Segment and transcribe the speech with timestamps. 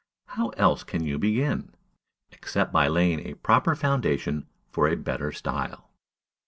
[0.29, 1.75] How else can you begin,
[2.31, 5.91] except by laying a proper foundation for a better style?